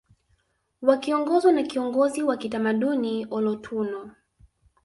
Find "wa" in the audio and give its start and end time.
2.23-2.37